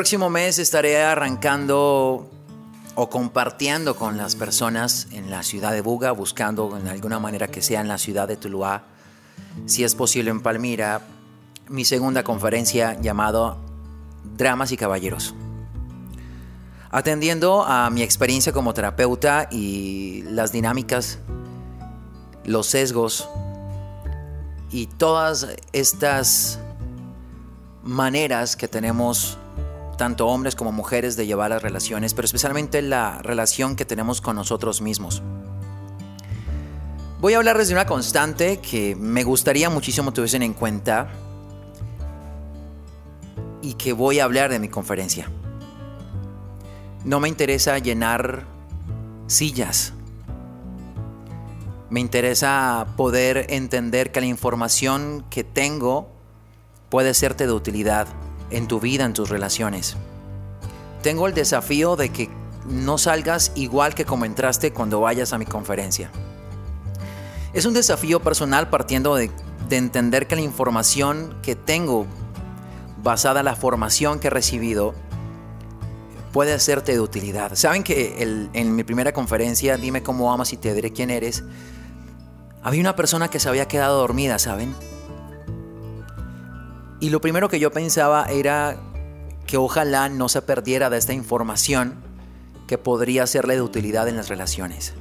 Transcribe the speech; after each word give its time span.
Próximo 0.00 0.30
mes 0.30 0.58
estaré 0.58 1.02
arrancando 1.02 2.26
o 2.94 3.10
compartiendo 3.10 3.96
con 3.96 4.16
las 4.16 4.34
personas 4.34 5.08
en 5.10 5.30
la 5.30 5.42
ciudad 5.42 5.72
de 5.72 5.82
Buga, 5.82 6.12
buscando 6.12 6.74
en 6.78 6.88
alguna 6.88 7.18
manera 7.18 7.48
que 7.48 7.60
sea 7.60 7.82
en 7.82 7.88
la 7.88 7.98
ciudad 7.98 8.26
de 8.26 8.38
Tuluá, 8.38 8.84
si 9.66 9.84
es 9.84 9.94
posible 9.94 10.30
en 10.30 10.40
Palmira, 10.40 11.02
mi 11.68 11.84
segunda 11.84 12.24
conferencia 12.24 12.98
llamado 12.98 13.58
Dramas 14.38 14.72
y 14.72 14.78
Caballeros. 14.78 15.34
Atendiendo 16.90 17.62
a 17.66 17.90
mi 17.90 18.00
experiencia 18.00 18.54
como 18.54 18.72
terapeuta 18.72 19.48
y 19.50 20.22
las 20.22 20.50
dinámicas, 20.50 21.18
los 22.46 22.68
sesgos 22.68 23.28
y 24.70 24.86
todas 24.86 25.48
estas 25.74 26.58
maneras 27.82 28.56
que 28.56 28.66
tenemos 28.66 29.36
tanto 30.00 30.28
hombres 30.28 30.56
como 30.56 30.72
mujeres 30.72 31.14
de 31.16 31.26
llevar 31.26 31.50
las 31.50 31.60
relaciones, 31.60 32.14
pero 32.14 32.24
especialmente 32.24 32.80
la 32.80 33.20
relación 33.20 33.76
que 33.76 33.84
tenemos 33.84 34.22
con 34.22 34.34
nosotros 34.34 34.80
mismos. 34.80 35.22
Voy 37.20 37.34
a 37.34 37.36
hablarles 37.36 37.68
de 37.68 37.74
una 37.74 37.84
constante 37.84 38.60
que 38.60 38.96
me 38.96 39.24
gustaría 39.24 39.68
muchísimo 39.68 40.10
tuviesen 40.10 40.42
en 40.42 40.54
cuenta 40.54 41.10
y 43.60 43.74
que 43.74 43.92
voy 43.92 44.20
a 44.20 44.24
hablar 44.24 44.50
de 44.50 44.58
mi 44.58 44.68
conferencia. 44.68 45.30
No 47.04 47.20
me 47.20 47.28
interesa 47.28 47.76
llenar 47.76 48.46
sillas. 49.26 49.92
Me 51.90 52.00
interesa 52.00 52.86
poder 52.96 53.48
entender 53.50 54.12
que 54.12 54.22
la 54.22 54.26
información 54.28 55.26
que 55.28 55.44
tengo 55.44 56.08
puede 56.88 57.12
serte 57.12 57.46
de 57.46 57.52
utilidad 57.52 58.08
en 58.50 58.66
tu 58.66 58.80
vida, 58.80 59.04
en 59.04 59.12
tus 59.12 59.28
relaciones. 59.28 59.96
Tengo 61.02 61.26
el 61.26 61.34
desafío 61.34 61.96
de 61.96 62.10
que 62.10 62.28
no 62.66 62.98
salgas 62.98 63.52
igual 63.54 63.94
que 63.94 64.04
como 64.04 64.24
entraste 64.24 64.72
cuando 64.72 65.00
vayas 65.00 65.32
a 65.32 65.38
mi 65.38 65.46
conferencia. 65.46 66.10
Es 67.52 67.64
un 67.64 67.74
desafío 67.74 68.20
personal 68.20 68.68
partiendo 68.68 69.14
de, 69.14 69.30
de 69.68 69.76
entender 69.76 70.26
que 70.26 70.36
la 70.36 70.42
información 70.42 71.36
que 71.42 71.56
tengo, 71.56 72.06
basada 73.02 73.40
en 73.40 73.46
la 73.46 73.56
formación 73.56 74.20
que 74.20 74.28
he 74.28 74.30
recibido, 74.30 74.94
puede 76.32 76.52
hacerte 76.52 76.92
de 76.92 77.00
utilidad. 77.00 77.54
Saben 77.54 77.82
que 77.82 78.22
el, 78.22 78.50
en 78.52 78.76
mi 78.76 78.84
primera 78.84 79.12
conferencia, 79.12 79.76
Dime 79.76 80.02
cómo 80.02 80.32
amas 80.32 80.52
y 80.52 80.56
te 80.56 80.74
diré 80.74 80.92
quién 80.92 81.10
eres, 81.10 81.44
había 82.62 82.80
una 82.80 82.94
persona 82.94 83.28
que 83.28 83.40
se 83.40 83.48
había 83.48 83.66
quedado 83.66 83.98
dormida, 83.98 84.38
¿saben? 84.38 84.74
Y 87.00 87.08
lo 87.08 87.20
primero 87.22 87.48
que 87.48 87.58
yo 87.58 87.72
pensaba 87.72 88.26
era 88.26 88.76
que 89.46 89.56
ojalá 89.56 90.08
no 90.10 90.28
se 90.28 90.42
perdiera 90.42 90.90
de 90.90 90.98
esta 90.98 91.14
información 91.14 91.94
que 92.66 92.78
podría 92.78 93.26
serle 93.26 93.54
de 93.54 93.62
utilidad 93.62 94.06
en 94.06 94.16
las 94.16 94.28
relaciones. 94.28 94.92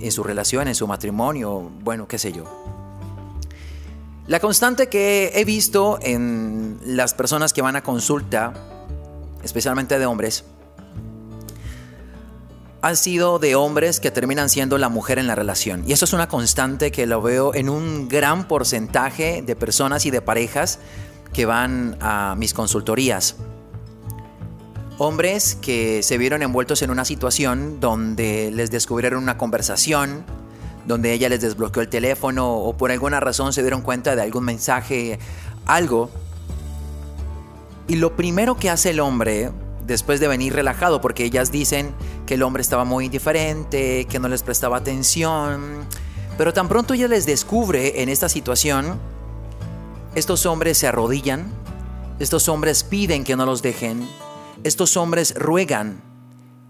En 0.00 0.12
su 0.12 0.22
relación, 0.22 0.68
en 0.68 0.74
su 0.76 0.86
matrimonio, 0.86 1.70
bueno, 1.82 2.06
qué 2.06 2.18
sé 2.18 2.32
yo. 2.32 2.44
La 4.28 4.38
constante 4.40 4.88
que 4.88 5.32
he 5.34 5.44
visto 5.44 5.98
en 6.02 6.78
las 6.84 7.14
personas 7.14 7.52
que 7.52 7.62
van 7.62 7.76
a 7.76 7.82
consulta, 7.82 8.52
especialmente 9.42 9.98
de 9.98 10.06
hombres, 10.06 10.44
han 12.80 12.96
sido 12.96 13.38
de 13.38 13.56
hombres 13.56 13.98
que 13.98 14.10
terminan 14.10 14.48
siendo 14.48 14.78
la 14.78 14.88
mujer 14.88 15.18
en 15.18 15.26
la 15.26 15.34
relación. 15.34 15.82
Y 15.86 15.92
eso 15.92 16.04
es 16.04 16.12
una 16.12 16.28
constante 16.28 16.92
que 16.92 17.06
lo 17.06 17.20
veo 17.20 17.54
en 17.54 17.68
un 17.68 18.08
gran 18.08 18.46
porcentaje 18.46 19.42
de 19.42 19.56
personas 19.56 20.06
y 20.06 20.10
de 20.10 20.22
parejas 20.22 20.78
que 21.32 21.44
van 21.44 21.96
a 22.00 22.34
mis 22.38 22.54
consultorías. 22.54 23.36
Hombres 24.98 25.56
que 25.56 26.02
se 26.02 26.18
vieron 26.18 26.42
envueltos 26.42 26.82
en 26.82 26.90
una 26.90 27.04
situación 27.04 27.80
donde 27.80 28.50
les 28.52 28.70
descubrieron 28.70 29.22
una 29.22 29.38
conversación, 29.38 30.24
donde 30.86 31.12
ella 31.12 31.28
les 31.28 31.40
desbloqueó 31.40 31.82
el 31.82 31.88
teléfono 31.88 32.56
o 32.56 32.76
por 32.76 32.90
alguna 32.90 33.20
razón 33.20 33.52
se 33.52 33.62
dieron 33.62 33.82
cuenta 33.82 34.16
de 34.16 34.22
algún 34.22 34.44
mensaje, 34.44 35.18
algo. 35.66 36.10
Y 37.86 37.96
lo 37.96 38.16
primero 38.16 38.56
que 38.56 38.70
hace 38.70 38.90
el 38.90 39.00
hombre 39.00 39.50
después 39.88 40.20
de 40.20 40.28
venir 40.28 40.54
relajado, 40.54 41.00
porque 41.00 41.24
ellas 41.24 41.50
dicen 41.50 41.92
que 42.26 42.34
el 42.34 42.42
hombre 42.44 42.60
estaba 42.60 42.84
muy 42.84 43.06
indiferente, 43.06 44.06
que 44.08 44.20
no 44.20 44.28
les 44.28 44.42
prestaba 44.42 44.76
atención, 44.76 45.86
pero 46.36 46.52
tan 46.52 46.68
pronto 46.68 46.94
ella 46.94 47.08
les 47.08 47.26
descubre 47.26 48.02
en 48.02 48.10
esta 48.10 48.28
situación, 48.28 49.00
estos 50.14 50.46
hombres 50.46 50.78
se 50.78 50.86
arrodillan, 50.86 51.50
estos 52.20 52.48
hombres 52.48 52.84
piden 52.84 53.24
que 53.24 53.34
no 53.34 53.46
los 53.46 53.62
dejen, 53.62 54.06
estos 54.62 54.96
hombres 54.96 55.34
ruegan, 55.34 56.02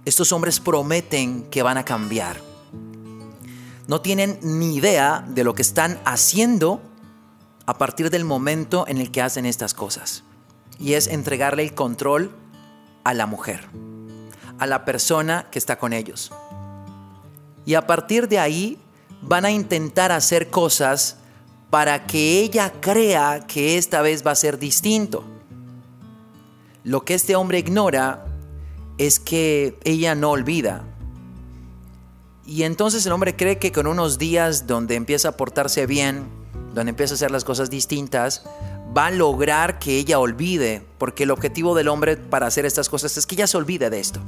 estos 0.05 0.33
hombres 0.33 0.61
prometen 0.61 1.43
que 1.51 1.63
van 1.63 1.77
a 1.77 1.85
cambiar. 1.85 2.41
No 3.89 4.01
tienen 4.01 4.39
ni 4.43 4.77
idea 4.77 5.25
de 5.27 5.43
lo 5.43 5.55
que 5.55 5.63
están 5.63 5.99
haciendo 6.05 6.81
a 7.67 7.79
partir 7.79 8.11
del 8.11 8.25
momento 8.25 8.87
en 8.87 8.99
el 8.99 9.11
que 9.11 9.23
hacen 9.23 9.45
estas 9.45 9.75
cosas. 9.75 10.23
Y 10.79 10.93
es 10.93 11.09
entregarle 11.09 11.65
el 11.65 11.75
control 11.75 12.31
a 13.09 13.15
la 13.15 13.25
mujer, 13.25 13.67
a 14.59 14.67
la 14.67 14.85
persona 14.85 15.47
que 15.51 15.59
está 15.59 15.79
con 15.79 15.95
ellos. 15.95 16.31
Y 17.65 17.73
a 17.73 17.87
partir 17.87 18.29
de 18.29 18.39
ahí 18.39 18.79
van 19.23 19.47
a 19.47 19.51
intentar 19.51 20.13
hacer 20.13 20.51
cosas 20.51 21.17
para 21.71 22.07
que 22.07 22.41
ella 22.41 22.71
crea 22.83 23.47
que 23.47 23.79
esta 23.79 24.03
vez 24.03 24.27
va 24.27 24.33
a 24.33 24.35
ser 24.35 24.59
distinto. 24.59 25.25
Lo 26.85 27.07
que 27.07 27.15
este 27.15 27.35
hombre 27.35 27.59
ignora 27.59 28.27
es 28.99 29.19
que 29.19 29.79
ella 29.85 30.15
no 30.15 30.33
olvida. 30.33 30.85
Y 32.45 32.65
entonces 32.65 33.07
el 33.07 33.13
hombre 33.13 33.37
cree 33.37 33.59
que 33.59 33.73
con 33.73 33.87
unos 33.87 34.19
días 34.19 34.67
donde 34.67 34.97
empieza 34.97 35.31
a 35.31 35.37
portarse 35.39 35.87
bien, 35.87 36.29
donde 36.75 36.91
empieza 36.91 37.15
a 37.15 37.17
hacer 37.17 37.31
las 37.31 37.45
cosas 37.45 37.71
distintas, 37.71 38.45
va 38.95 39.07
a 39.07 39.11
lograr 39.11 39.79
que 39.79 39.97
ella 39.97 40.19
olvide, 40.19 40.83
porque 40.99 41.23
el 41.23 41.31
objetivo 41.31 41.75
del 41.75 41.89
hombre 41.89 42.17
para 42.17 42.47
hacer 42.47 42.67
estas 42.67 42.89
cosas 42.89 43.17
es 43.17 43.27
que 43.27 43.37
ella 43.37 43.47
se 43.47 43.57
olvide 43.57 43.89
de 43.89 44.01
esto. 44.01 44.21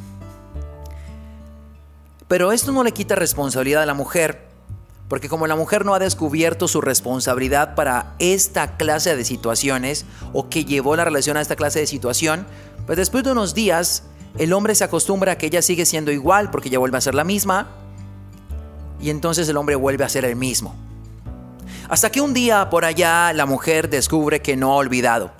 Pero 2.29 2.53
esto 2.53 2.71
no 2.71 2.85
le 2.85 2.93
quita 2.93 3.17
responsabilidad 3.17 3.83
a 3.83 3.87
la 3.87 3.95
mujer, 3.95 4.47
porque 5.09 5.29
como 5.29 5.49
la 5.49 5.57
mujer 5.57 5.85
no 5.85 5.95
ha 5.95 5.99
descubierto 5.99 6.69
su 6.69 6.81
responsabilidad 6.81 7.75
para 7.75 8.15
esta 8.21 8.77
clase 8.77 9.17
de 9.17 9.25
situaciones, 9.25 10.07
o 10.33 10.49
que 10.49 10.65
llevó 10.65 10.95
la 10.95 11.05
relación 11.05 11.37
a 11.37 11.41
esta 11.41 11.57
clase 11.57 11.81
de 11.81 11.89
situación, 11.89 12.47
pues 12.87 12.97
después 12.97 13.25
de 13.25 13.33
unos 13.33 13.53
días 13.53 14.05
el 14.39 14.53
hombre 14.53 14.77
se 14.77 14.85
acostumbra 14.85 15.33
a 15.33 15.39
que 15.39 15.47
ella 15.47 15.61
sigue 15.61 15.85
siendo 15.85 16.13
igual, 16.13 16.53
porque 16.53 16.69
ella 16.69 16.79
vuelve 16.79 16.99
a 16.99 17.01
ser 17.01 17.17
la 17.17 17.25
misma, 17.25 17.67
y 19.01 19.11
entonces 19.11 19.49
el 19.49 19.57
hombre 19.57 19.75
vuelve 19.75 20.05
a 20.05 20.09
ser 20.09 20.25
el 20.25 20.37
mismo. 20.37 20.77
Hasta 21.89 22.13
que 22.13 22.21
un 22.21 22.33
día 22.33 22.71
por 22.71 22.85
allá 22.85 23.33
la 23.33 23.47
mujer 23.47 23.91
descubre 23.91 24.41
que 24.41 24.57
no 24.57 24.73
ha 24.73 24.77
olvidado 24.77 25.33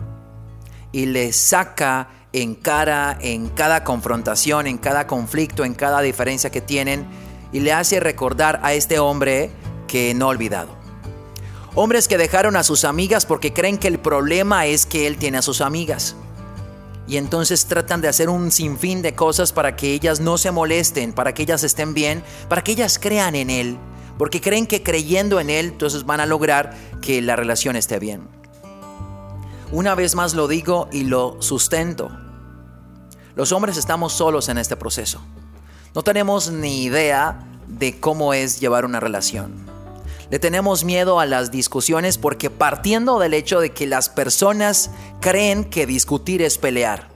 y 0.93 1.07
le 1.07 1.33
saca 1.33 2.09
en 2.33 2.55
cara 2.55 3.19
en 3.21 3.49
cada 3.49 3.85
confrontación, 3.85 4.67
en 4.67 4.79
cada 4.79 5.07
conflicto, 5.07 5.65
en 5.65 5.75
cada 5.75 6.01
diferencia 6.01 6.51
que 6.51 6.61
tienen 6.61 7.07
y 7.53 7.61
le 7.61 7.73
hace 7.73 8.01
recordar 8.01 8.61
a 8.63 8.73
este 8.73 8.99
hombre 8.99 9.51
que 9.89 10.15
no 10.15 10.27
ha 10.27 10.29
olvidado. 10.29 10.79
Hombres 11.75 12.09
que 12.09 12.19
dejaron 12.19 12.57
a 12.57 12.63
sus 12.63 12.85
amigas 12.85 13.27
porque 13.27 13.53
creen 13.53 13.79
que 13.79 13.89
el 13.89 13.99
problema 13.99 14.67
es 14.67 14.87
que 14.87 15.07
él 15.07 15.17
tiene 15.17 15.39
a 15.39 15.43
sus 15.43 15.61
amigas. 15.61 16.17
Y 17.07 17.17
entonces 17.17 17.67
tratan 17.67 18.01
de 18.01 18.09
hacer 18.09 18.29
un 18.29 18.53
sinfín 18.53 19.03
de 19.03 19.15
cosas 19.15 19.53
para 19.53 19.75
que 19.75 19.93
ellas 19.93 20.21
no 20.21 20.39
se 20.39 20.53
molesten, 20.53 21.13
para 21.13 21.35
que 21.35 21.43
ellas 21.43 21.65
estén 21.65 21.95
bien, 21.95 22.23
para 22.49 22.63
que 22.63 22.73
ellas 22.73 22.99
crean 23.01 23.35
en 23.35 23.51
él 23.51 23.79
porque 24.21 24.43
creen 24.43 24.67
que 24.67 24.83
creyendo 24.83 25.41
en 25.41 25.49
Él, 25.49 25.69
entonces 25.69 26.05
van 26.05 26.21
a 26.21 26.27
lograr 26.27 26.77
que 27.01 27.23
la 27.23 27.37
relación 27.37 27.75
esté 27.75 27.99
bien. 27.99 28.29
Una 29.73 29.95
vez 29.95 30.17
más 30.17 30.35
lo 30.35 30.49
digo 30.49 30.89
y 30.91 31.05
lo 31.05 31.41
sustento. 31.41 32.11
Los 33.37 33.53
hombres 33.53 33.77
estamos 33.77 34.13
solos 34.13 34.49
en 34.49 34.59
este 34.59 34.75
proceso. 34.75 35.21
No 35.95 36.03
tenemos 36.03 36.51
ni 36.51 36.83
idea 36.83 37.47
de 37.69 38.01
cómo 38.01 38.35
es 38.35 38.59
llevar 38.59 38.85
una 38.85 38.99
relación. 38.99 39.53
Le 40.29 40.41
tenemos 40.41 40.83
miedo 40.83 41.21
a 41.21 41.27
las 41.27 41.53
discusiones 41.53 42.19
porque 42.19 42.51
partiendo 42.51 43.21
del 43.21 43.33
hecho 43.33 43.61
de 43.61 43.71
que 43.71 43.87
las 43.87 44.09
personas 44.09 44.91
creen 45.21 45.65
que 45.65 45.87
discutir 45.87 46.43
es 46.43 46.59
pelear. 46.59 47.09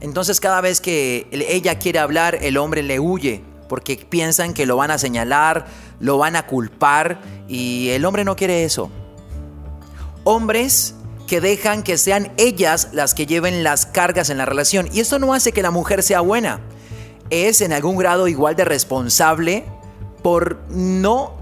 Entonces 0.00 0.38
cada 0.38 0.60
vez 0.60 0.80
que 0.80 1.26
ella 1.32 1.80
quiere 1.80 1.98
hablar, 1.98 2.38
el 2.42 2.58
hombre 2.58 2.84
le 2.84 3.00
huye 3.00 3.42
porque 3.68 3.96
piensan 3.96 4.54
que 4.54 4.66
lo 4.66 4.76
van 4.76 4.92
a 4.92 4.98
señalar, 4.98 5.66
lo 5.98 6.18
van 6.18 6.36
a 6.36 6.46
culpar 6.46 7.20
y 7.48 7.88
el 7.88 8.04
hombre 8.04 8.24
no 8.24 8.36
quiere 8.36 8.62
eso. 8.62 8.88
Hombres 10.24 10.94
que 11.26 11.40
dejan 11.40 11.82
que 11.82 11.98
sean 11.98 12.32
ellas 12.36 12.90
las 12.92 13.14
que 13.14 13.26
lleven 13.26 13.64
las 13.64 13.86
cargas 13.86 14.30
en 14.30 14.38
la 14.38 14.44
relación. 14.44 14.88
Y 14.92 15.00
esto 15.00 15.18
no 15.18 15.34
hace 15.34 15.52
que 15.52 15.62
la 15.62 15.70
mujer 15.70 16.02
sea 16.02 16.20
buena. 16.20 16.60
Es 17.30 17.60
en 17.60 17.72
algún 17.72 17.96
grado 17.96 18.28
igual 18.28 18.54
de 18.54 18.64
responsable 18.64 19.64
por 20.22 20.60
no 20.68 21.34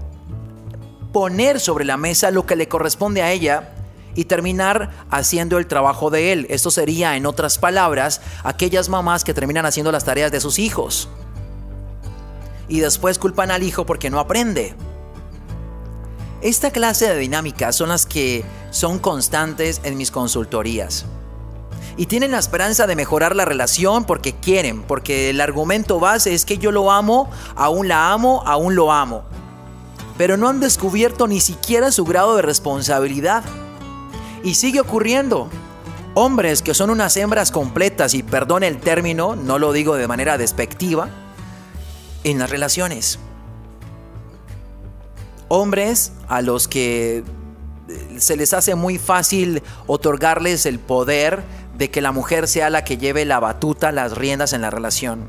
poner 1.11 1.59
sobre 1.59 1.85
la 1.85 1.97
mesa 1.97 2.31
lo 2.31 2.45
que 2.45 2.55
le 2.55 2.67
corresponde 2.67 3.21
a 3.21 3.31
ella 3.31 3.73
y 4.15 4.25
terminar 4.25 4.91
haciendo 5.09 5.57
el 5.57 5.67
trabajo 5.67 6.09
de 6.09 6.31
él. 6.31 6.47
Esto 6.49 6.71
sería, 6.71 7.15
en 7.15 7.25
otras 7.25 7.57
palabras, 7.57 8.21
aquellas 8.43 8.89
mamás 8.89 9.23
que 9.23 9.33
terminan 9.33 9.65
haciendo 9.65 9.91
las 9.91 10.05
tareas 10.05 10.31
de 10.31 10.39
sus 10.39 10.59
hijos. 10.59 11.09
Y 12.67 12.79
después 12.79 13.19
culpan 13.19 13.51
al 13.51 13.63
hijo 13.63 13.85
porque 13.85 14.09
no 14.09 14.19
aprende. 14.19 14.75
Esta 16.41 16.71
clase 16.71 17.07
de 17.07 17.19
dinámicas 17.19 17.75
son 17.75 17.89
las 17.89 18.07
que 18.07 18.43
son 18.71 18.97
constantes 18.97 19.79
en 19.83 19.95
mis 19.95 20.09
consultorías. 20.09 21.05
Y 21.97 22.07
tienen 22.07 22.31
la 22.31 22.39
esperanza 22.39 22.87
de 22.87 22.95
mejorar 22.95 23.35
la 23.35 23.45
relación 23.45 24.05
porque 24.05 24.33
quieren, 24.33 24.81
porque 24.81 25.29
el 25.29 25.39
argumento 25.39 25.99
base 25.99 26.33
es 26.33 26.45
que 26.45 26.57
yo 26.57 26.71
lo 26.71 26.91
amo, 26.91 27.29
aún 27.55 27.87
la 27.87 28.11
amo, 28.11 28.41
aún 28.47 28.75
lo 28.75 28.91
amo. 28.91 29.23
Pero 30.17 30.35
no 30.35 30.47
han 30.47 30.59
descubierto 30.59 31.27
ni 31.27 31.39
siquiera 31.39 31.91
su 31.91 32.05
grado 32.05 32.35
de 32.35 32.41
responsabilidad. 32.41 33.43
Y 34.43 34.55
sigue 34.55 34.79
ocurriendo. 34.79 35.47
Hombres 36.15 36.63
que 36.63 36.73
son 36.73 36.89
unas 36.89 37.15
hembras 37.17 37.51
completas, 37.51 38.15
y 38.15 38.23
perdone 38.23 38.67
el 38.67 38.79
término, 38.79 39.35
no 39.35 39.59
lo 39.59 39.73
digo 39.73 39.95
de 39.95 40.07
manera 40.07 40.39
despectiva, 40.39 41.09
en 42.23 42.39
las 42.39 42.49
relaciones. 42.49 43.19
Hombres 45.53 46.13
a 46.29 46.41
los 46.41 46.69
que 46.69 47.17
eh, 47.17 47.23
se 48.19 48.37
les 48.37 48.53
hace 48.53 48.75
muy 48.75 48.97
fácil 48.97 49.61
otorgarles 49.85 50.65
el 50.65 50.79
poder 50.79 51.43
de 51.77 51.91
que 51.91 51.99
la 51.99 52.13
mujer 52.13 52.47
sea 52.47 52.69
la 52.69 52.85
que 52.85 52.97
lleve 52.97 53.25
la 53.25 53.41
batuta, 53.41 53.91
las 53.91 54.17
riendas 54.17 54.53
en 54.53 54.61
la 54.61 54.69
relación. 54.69 55.27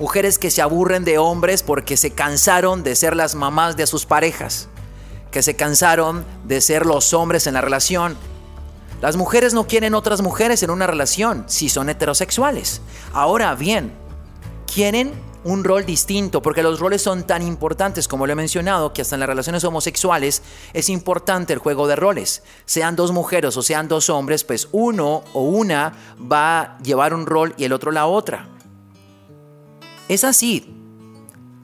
Mujeres 0.00 0.40
que 0.40 0.50
se 0.50 0.60
aburren 0.60 1.04
de 1.04 1.18
hombres 1.18 1.62
porque 1.62 1.96
se 1.96 2.10
cansaron 2.10 2.82
de 2.82 2.96
ser 2.96 3.14
las 3.14 3.36
mamás 3.36 3.76
de 3.76 3.86
sus 3.86 4.06
parejas 4.06 4.68
que 5.30 5.42
se 5.42 5.56
cansaron 5.56 6.24
de 6.44 6.60
ser 6.60 6.86
los 6.86 7.14
hombres 7.14 7.46
en 7.46 7.54
la 7.54 7.60
relación. 7.60 8.16
Las 9.00 9.16
mujeres 9.16 9.54
no 9.54 9.66
quieren 9.66 9.94
otras 9.94 10.20
mujeres 10.20 10.62
en 10.62 10.70
una 10.70 10.86
relación 10.86 11.44
si 11.48 11.68
son 11.68 11.88
heterosexuales. 11.88 12.82
Ahora 13.12 13.54
bien, 13.54 13.92
quieren 14.72 15.12
un 15.44 15.64
rol 15.64 15.84
distinto, 15.84 16.42
porque 16.42 16.62
los 16.62 16.80
roles 16.80 17.02
son 17.02 17.24
tan 17.26 17.42
importantes, 17.42 18.08
como 18.08 18.26
lo 18.26 18.32
he 18.32 18.36
mencionado, 18.36 18.92
que 18.92 19.02
hasta 19.02 19.16
en 19.16 19.20
las 19.20 19.28
relaciones 19.28 19.64
homosexuales 19.64 20.42
es 20.72 20.88
importante 20.88 21.52
el 21.52 21.58
juego 21.58 21.86
de 21.88 21.96
roles. 21.96 22.42
Sean 22.64 22.96
dos 22.96 23.12
mujeres 23.12 23.56
o 23.56 23.62
sean 23.62 23.88
dos 23.88 24.10
hombres, 24.10 24.44
pues 24.44 24.68
uno 24.72 25.24
o 25.32 25.42
una 25.42 25.94
va 26.20 26.60
a 26.60 26.78
llevar 26.78 27.14
un 27.14 27.26
rol 27.26 27.54
y 27.56 27.64
el 27.64 27.72
otro 27.72 27.90
la 27.90 28.06
otra. 28.06 28.48
Es 30.08 30.24
así, 30.24 30.82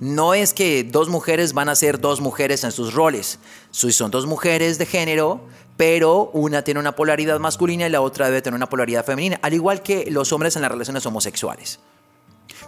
no 0.01 0.33
es 0.35 0.55
que 0.55 0.85
dos 0.85 1.09
mujeres 1.09 1.53
van 1.55 1.69
a 1.69 1.75
ser 1.75 2.01
dos 2.01 2.21
mujeres 2.21 2.63
en 2.65 2.73
sus 2.73 2.95
roles. 2.95 3.41
Son 3.71 4.11
dos 4.11 4.27
mujeres 4.27 4.79
de 4.79 4.87
género, 4.87 5.41
pero 5.77 6.31
una 6.33 6.63
tiene 6.63 6.81
una 6.81 6.95
polaridad 6.95 7.41
masculina 7.41 7.87
y 7.87 7.91
la 7.91 8.01
otra 8.01 8.27
debe 8.27 8.43
tener 8.43 8.57
una 8.57 8.69
polaridad 8.69 9.05
femenina, 9.05 9.39
al 9.43 9.55
igual 9.55 9.83
que 9.83 10.09
los 10.11 10.33
hombres 10.33 10.55
en 10.57 10.63
las 10.63 10.71
relaciones 10.71 11.05
homosexuales. 11.05 11.81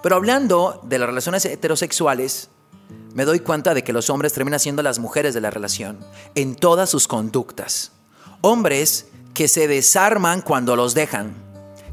Pero 0.02 0.16
hablando 0.16 0.80
de 0.84 0.98
las 0.98 1.08
relaciones 1.08 1.44
heterosexuales, 1.44 2.48
me 3.14 3.24
doy 3.24 3.40
cuenta 3.40 3.74
de 3.74 3.82
que 3.82 3.92
los 3.92 4.08
hombres 4.08 4.32
terminan 4.32 4.60
siendo 4.60 4.82
las 4.82 4.98
mujeres 4.98 5.34
de 5.34 5.40
la 5.40 5.50
relación 5.50 5.98
en 6.34 6.54
todas 6.54 6.88
sus 6.88 7.08
conductas. 7.08 7.92
Hombres 8.40 9.08
que 9.34 9.48
se 9.48 9.68
desarman 9.68 10.42
cuando 10.42 10.76
los 10.76 10.94
dejan, 10.94 11.34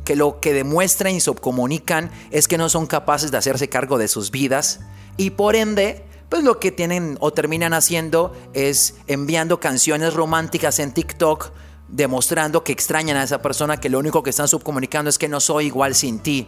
que 0.05 0.15
lo 0.15 0.39
que 0.39 0.53
demuestran 0.53 1.15
y 1.15 1.19
subcomunican 1.19 2.11
es 2.31 2.47
que 2.47 2.57
no 2.57 2.69
son 2.69 2.87
capaces 2.87 3.31
de 3.31 3.37
hacerse 3.37 3.67
cargo 3.67 3.97
de 3.97 4.07
sus 4.07 4.31
vidas, 4.31 4.79
y 5.17 5.31
por 5.31 5.55
ende, 5.55 6.05
pues 6.29 6.43
lo 6.43 6.59
que 6.59 6.71
tienen 6.71 7.17
o 7.19 7.33
terminan 7.33 7.73
haciendo 7.73 8.33
es 8.53 8.95
enviando 9.07 9.59
canciones 9.59 10.13
románticas 10.13 10.79
en 10.79 10.93
TikTok 10.93 11.51
demostrando 11.89 12.63
que 12.63 12.71
extrañan 12.71 13.17
a 13.17 13.23
esa 13.23 13.41
persona, 13.41 13.77
que 13.77 13.89
lo 13.89 13.99
único 13.99 14.23
que 14.23 14.29
están 14.29 14.47
subcomunicando 14.47 15.09
es 15.09 15.17
que 15.17 15.29
no 15.29 15.39
soy 15.39 15.67
igual 15.67 15.95
sin 15.95 16.19
ti, 16.19 16.47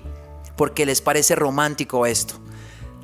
porque 0.59 0.85
les 0.85 0.99
parece 0.99 1.35
romántico 1.35 2.05
esto. 2.05 2.33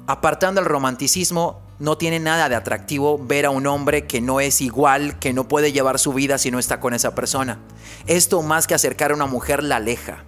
Apartando 0.07 0.59
el 0.59 0.67
romanticismo, 0.67 1.61
no 1.79 1.97
tiene 1.97 2.19
nada 2.19 2.49
de 2.49 2.55
atractivo 2.55 3.17
ver 3.17 3.45
a 3.45 3.49
un 3.49 3.65
hombre 3.65 4.05
que 4.07 4.19
no 4.19 4.41
es 4.41 4.59
igual, 4.59 5.19
que 5.19 5.31
no 5.31 5.47
puede 5.47 5.71
llevar 5.71 5.97
su 5.97 6.11
vida 6.11 6.37
si 6.37 6.51
no 6.51 6.59
está 6.59 6.81
con 6.81 6.93
esa 6.93 7.15
persona. 7.15 7.59
Esto 8.07 8.41
más 8.41 8.67
que 8.67 8.73
acercar 8.73 9.11
a 9.11 9.13
una 9.13 9.25
mujer 9.25 9.63
la 9.63 9.77
aleja. 9.77 10.25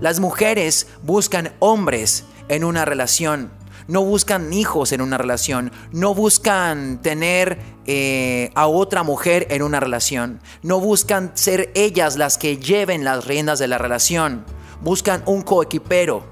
Las 0.00 0.18
mujeres 0.18 0.86
buscan 1.02 1.52
hombres 1.58 2.24
en 2.48 2.64
una 2.64 2.86
relación 2.86 3.50
no 3.88 4.04
buscan 4.04 4.52
hijos 4.52 4.92
en 4.92 5.00
una 5.00 5.18
relación, 5.18 5.72
no 5.90 6.14
buscan 6.14 7.02
tener 7.02 7.58
eh, 7.84 8.50
a 8.54 8.68
otra 8.68 9.02
mujer 9.02 9.48
en 9.50 9.60
una 9.60 9.80
relación, 9.80 10.40
no 10.62 10.78
buscan 10.78 11.32
ser 11.34 11.72
ellas 11.74 12.16
las 12.16 12.38
que 12.38 12.58
lleven 12.58 13.02
las 13.02 13.26
riendas 13.26 13.58
de 13.58 13.66
la 13.66 13.78
relación, 13.78 14.44
buscan 14.82 15.24
un 15.26 15.42
coequipero. 15.42 16.31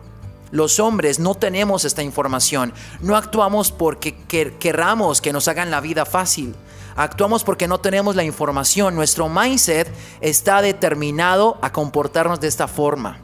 Los 0.50 0.80
hombres 0.80 1.18
no 1.18 1.34
tenemos 1.34 1.84
esta 1.84 2.02
información, 2.02 2.72
no 3.00 3.16
actuamos 3.16 3.70
porque 3.70 4.16
querramos 4.58 5.20
que 5.20 5.32
nos 5.32 5.46
hagan 5.48 5.70
la 5.70 5.80
vida 5.80 6.04
fácil. 6.04 6.54
Actuamos 6.96 7.44
porque 7.44 7.68
no 7.68 7.78
tenemos 7.78 8.16
la 8.16 8.24
información. 8.24 8.94
Nuestro 8.94 9.28
mindset 9.28 9.88
está 10.20 10.60
determinado 10.60 11.58
a 11.62 11.72
comportarnos 11.72 12.40
de 12.40 12.48
esta 12.48 12.66
forma. 12.66 13.18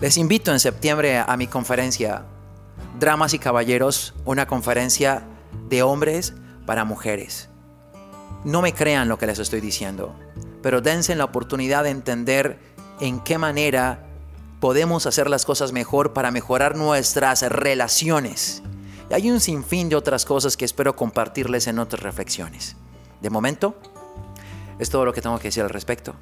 Les 0.00 0.16
invito 0.16 0.52
en 0.52 0.60
septiembre 0.60 1.18
a 1.18 1.36
mi 1.36 1.46
conferencia, 1.46 2.24
Dramas 2.98 3.34
y 3.34 3.38
Caballeros, 3.38 4.14
una 4.24 4.46
conferencia 4.46 5.24
de 5.68 5.82
hombres 5.82 6.32
para 6.64 6.84
mujeres. 6.84 7.50
No 8.44 8.62
me 8.62 8.72
crean 8.72 9.08
lo 9.08 9.18
que 9.18 9.26
les 9.26 9.38
estoy 9.38 9.60
diciendo, 9.60 10.14
pero 10.62 10.80
dense 10.80 11.14
la 11.14 11.24
oportunidad 11.24 11.84
de 11.84 11.90
entender 11.90 12.58
en 13.00 13.20
qué 13.20 13.36
manera 13.36 14.06
podemos 14.60 15.06
hacer 15.06 15.28
las 15.28 15.44
cosas 15.46 15.72
mejor 15.72 16.12
para 16.12 16.30
mejorar 16.30 16.76
nuestras 16.76 17.42
relaciones. 17.42 18.62
Y 19.10 19.14
hay 19.14 19.30
un 19.30 19.40
sinfín 19.40 19.88
de 19.88 19.96
otras 19.96 20.24
cosas 20.24 20.56
que 20.56 20.66
espero 20.66 20.94
compartirles 20.94 21.66
en 21.66 21.78
otras 21.78 22.02
reflexiones. 22.02 22.76
De 23.20 23.30
momento, 23.30 23.74
es 24.78 24.90
todo 24.90 25.04
lo 25.04 25.12
que 25.12 25.22
tengo 25.22 25.38
que 25.38 25.48
decir 25.48 25.62
al 25.62 25.70
respecto. 25.70 26.14